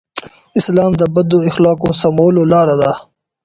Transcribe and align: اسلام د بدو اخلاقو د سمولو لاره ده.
اسلام 0.59 0.91
د 0.97 1.03
بدو 1.13 1.37
اخلاقو 1.49 1.87
د 1.93 1.97
سمولو 2.01 2.41
لاره 2.53 2.75
ده. 2.81 2.91